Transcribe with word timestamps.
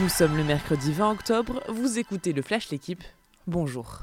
Nous 0.00 0.08
sommes 0.08 0.38
le 0.38 0.44
mercredi 0.44 0.92
20 0.92 1.10
octobre, 1.10 1.62
vous 1.68 1.98
écoutez 1.98 2.32
le 2.32 2.40
Flash 2.40 2.70
L'équipe. 2.70 3.04
Bonjour. 3.46 3.98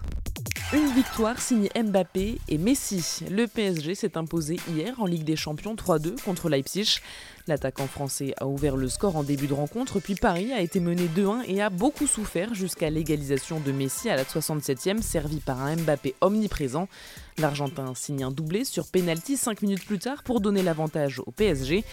Une 0.73 0.91
victoire 0.91 1.39
signée 1.39 1.71
Mbappé 1.81 2.39
et 2.49 2.57
Messi. 2.57 3.21
Le 3.31 3.47
PSG 3.47 3.95
s'est 3.95 4.17
imposé 4.17 4.57
hier 4.67 4.99
en 4.99 5.05
Ligue 5.05 5.23
des 5.23 5.37
Champions 5.37 5.75
3-2 5.75 6.21
contre 6.21 6.49
Leipzig. 6.49 6.99
L'attaquant 7.47 7.87
français 7.87 8.33
a 8.35 8.47
ouvert 8.47 8.75
le 8.75 8.89
score 8.89 9.15
en 9.15 9.23
début 9.23 9.47
de 9.47 9.53
rencontre, 9.53 10.01
puis 10.01 10.15
Paris 10.15 10.51
a 10.51 10.59
été 10.59 10.81
mené 10.81 11.03
2-1 11.15 11.43
et 11.47 11.61
a 11.61 11.69
beaucoup 11.69 12.05
souffert 12.05 12.53
jusqu'à 12.53 12.89
l'égalisation 12.89 13.61
de 13.61 13.71
Messi 13.71 14.09
à 14.09 14.17
la 14.17 14.25
67e, 14.25 15.01
servi 15.01 15.39
par 15.39 15.61
un 15.61 15.77
Mbappé 15.77 16.15
omniprésent. 16.19 16.89
L'Argentin 17.37 17.93
signe 17.95 18.25
un 18.25 18.31
doublé 18.31 18.65
sur 18.65 18.87
penalty 18.87 19.37
5 19.37 19.61
minutes 19.61 19.85
plus 19.85 19.99
tard 19.99 20.21
pour 20.23 20.41
donner 20.41 20.63
l'avantage 20.63 21.21
au 21.25 21.31
PSG. 21.31 21.85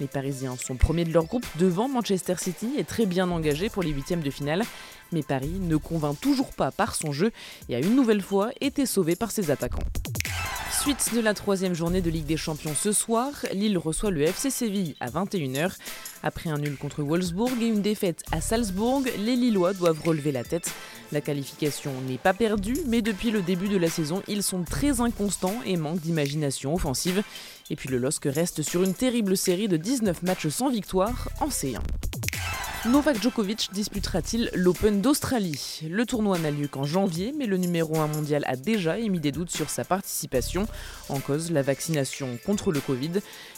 Les 0.00 0.06
Parisiens 0.06 0.56
sont 0.56 0.76
premiers 0.76 1.04
de 1.04 1.12
leur 1.12 1.26
groupe 1.26 1.44
devant 1.58 1.86
Manchester 1.86 2.36
City 2.38 2.70
et 2.78 2.84
très 2.84 3.04
bien 3.04 3.30
engagés 3.30 3.68
pour 3.68 3.82
les 3.82 3.90
huitièmes 3.90 4.22
de 4.22 4.30
finale. 4.30 4.64
Mais 5.12 5.22
Paris 5.22 5.58
ne 5.60 5.76
convainc 5.76 6.20
toujours 6.20 6.52
pas 6.52 6.70
par 6.70 6.94
son 6.94 7.12
jeu 7.12 7.32
et 7.68 7.76
a 7.76 7.78
une 7.78 7.94
nouvelle 7.94 8.22
fois 8.22 8.50
été 8.60 8.86
sauvé 8.86 9.16
par 9.16 9.30
ses 9.30 9.50
attaquants. 9.50 9.84
Suite 10.82 11.14
de 11.14 11.20
la 11.20 11.32
troisième 11.32 11.74
journée 11.74 12.00
de 12.00 12.10
Ligue 12.10 12.26
des 12.26 12.36
Champions 12.36 12.74
ce 12.74 12.90
soir, 12.90 13.30
Lille 13.52 13.78
reçoit 13.78 14.10
le 14.10 14.22
FC 14.22 14.50
Séville 14.50 14.96
à 14.98 15.10
21h. 15.10 15.76
Après 16.24 16.50
un 16.50 16.58
nul 16.58 16.76
contre 16.76 17.02
Wolfsburg 17.02 17.52
et 17.60 17.66
une 17.66 17.82
défaite 17.82 18.22
à 18.32 18.40
Salzbourg, 18.40 19.02
les 19.18 19.36
Lillois 19.36 19.74
doivent 19.74 20.02
relever 20.04 20.32
la 20.32 20.42
tête. 20.42 20.72
La 21.12 21.20
qualification 21.20 21.92
n'est 22.08 22.18
pas 22.18 22.32
perdue, 22.34 22.76
mais 22.88 23.00
depuis 23.00 23.30
le 23.30 23.42
début 23.42 23.68
de 23.68 23.76
la 23.76 23.88
saison, 23.88 24.22
ils 24.26 24.42
sont 24.42 24.64
très 24.64 25.00
inconstants 25.00 25.60
et 25.64 25.76
manquent 25.76 26.00
d'imagination 26.00 26.74
offensive. 26.74 27.22
Et 27.70 27.76
puis 27.76 27.88
le 27.88 27.98
LOSC 27.98 28.24
reste 28.24 28.62
sur 28.62 28.82
une 28.82 28.94
terrible 28.94 29.36
série 29.36 29.68
de 29.68 29.76
19 29.76 30.22
matchs 30.22 30.48
sans 30.48 30.68
victoire 30.68 31.28
en 31.40 31.48
C1. 31.48 31.78
Novak 32.84 33.22
Djokovic 33.22 33.68
disputera-t-il 33.72 34.50
l'Open 34.54 35.00
d'Australie? 35.00 35.82
Le 35.88 36.04
tournoi 36.04 36.36
n'a 36.40 36.50
lieu 36.50 36.66
qu'en 36.66 36.84
janvier, 36.84 37.32
mais 37.38 37.46
le 37.46 37.56
numéro 37.56 38.00
1 38.00 38.08
mondial 38.08 38.42
a 38.48 38.56
déjà 38.56 38.98
émis 38.98 39.20
des 39.20 39.30
doutes 39.30 39.52
sur 39.52 39.70
sa 39.70 39.84
participation. 39.84 40.66
En 41.08 41.20
cause, 41.20 41.52
la 41.52 41.62
vaccination 41.62 42.38
contre 42.44 42.72
le 42.72 42.80
Covid. 42.80 43.12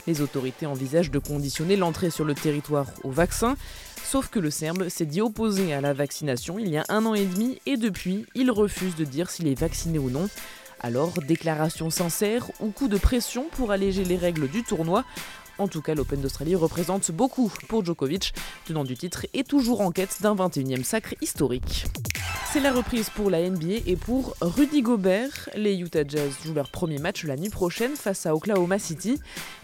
Les 0.07 0.21
autorités 0.21 0.67
envisagent 0.67 1.11
de 1.11 1.19
conditionner 1.19 1.77
l'entrée 1.77 2.11
sur 2.11 2.27
le 2.27 2.35
territoire 2.35 2.87
au 3.03 3.11
vaccin. 3.11 3.57
Sauf 4.05 4.29
que 4.29 4.39
le 4.39 4.51
Serbe 4.51 4.91
s'est 4.91 5.07
dit 5.07 5.23
opposé 5.23 5.73
à 5.73 5.81
la 5.81 5.95
vaccination 5.95 6.59
il 6.59 6.69
y 6.69 6.77
a 6.77 6.85
un 6.91 7.07
an 7.07 7.15
et 7.15 7.25
demi 7.25 7.59
et 7.65 7.79
depuis, 7.79 8.27
il 8.35 8.51
refuse 8.51 8.95
de 8.95 9.05
dire 9.05 9.31
s'il 9.31 9.49
est 9.49 9.59
vacciné 9.59 9.99
ou 9.99 10.11
non. 10.11 10.29
Alors, 10.81 11.15
déclaration 11.27 11.89
sincère 11.89 12.51
ou 12.61 12.69
coup 12.69 12.89
de 12.89 12.99
pression 12.99 13.47
pour 13.53 13.71
alléger 13.71 14.05
les 14.05 14.19
règles 14.19 14.49
du 14.49 14.63
tournoi? 14.65 15.03
En 15.59 15.69
tout 15.69 15.83
cas, 15.83 15.95
l'Open 15.95 16.21
d'Australie 16.21 16.55
représente 16.55 17.11
beaucoup 17.11 17.53
pour 17.69 17.85
Djokovic, 17.85 18.35
tenant 18.67 18.85
du 18.85 18.97
titre 18.97 19.27
et 19.35 19.45
toujours 19.45 19.81
en 19.81 19.93
quête 19.93 20.19
d'un 20.21 20.35
21e 20.35 20.85
sacre 20.85 21.15
historique. 21.21 21.87
C'est 22.53 22.61
la 22.61 22.73
reprise 22.73 23.11
pour 23.11 23.31
la 23.31 23.51
NBA 23.51 23.83
et 23.87 23.97
pour 23.97 24.37
Rudy 24.41 24.83
Gobert. 24.83 25.51
Les 25.57 25.77
Utah 25.77 26.07
Jazz 26.07 26.35
jouent 26.45 26.55
leur 26.55 26.71
premier 26.71 26.99
match 26.99 27.25
la 27.25 27.37
nuit 27.37 27.51
prochaine 27.51 27.97
face 27.97 28.27
à 28.27 28.35
Oklahoma 28.35 28.79
City. 28.79 29.19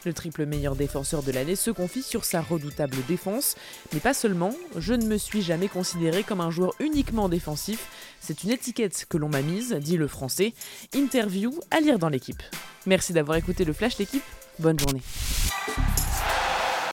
Le 0.04 0.12
triple 0.12 0.44
meilleur 0.44 0.74
défenseur 0.74 1.22
de 1.22 1.30
l'année 1.30 1.54
se 1.54 1.70
confie 1.70 2.02
sur 2.02 2.24
sa 2.24 2.40
redoutable 2.40 2.96
défense. 3.06 3.54
Mais 3.92 4.00
pas 4.00 4.12
seulement, 4.12 4.52
je 4.76 4.94
ne 4.94 5.06
me 5.06 5.18
suis 5.18 5.40
jamais 5.40 5.68
considéré 5.68 6.24
comme 6.24 6.40
un 6.40 6.50
joueur 6.50 6.72
uniquement 6.80 7.28
défensif. 7.28 7.88
C'est 8.20 8.42
une 8.42 8.50
étiquette 8.50 9.06
que 9.08 9.16
l'on 9.16 9.28
m'a 9.28 9.42
mise, 9.42 9.72
dit 9.74 9.96
le 9.96 10.08
français. 10.08 10.52
Interview 10.92 11.52
à 11.70 11.78
lire 11.80 12.00
dans 12.00 12.08
l'équipe. 12.08 12.42
Merci 12.86 13.12
d'avoir 13.12 13.36
écouté 13.36 13.64
le 13.64 13.72
Flash 13.72 13.98
l'équipe. 13.98 14.24
Bonne 14.60 14.78
journée. 14.78 15.00